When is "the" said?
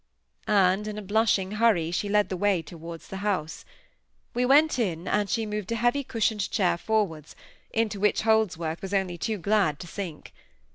2.29-2.35, 3.07-3.17